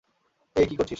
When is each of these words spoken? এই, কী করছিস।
এই, 0.55 0.65
কী 0.65 0.75
করছিস। 0.75 0.89